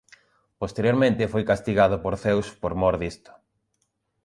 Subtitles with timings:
[0.61, 3.31] Posteriormente foi castigado por Zeus por mor disto.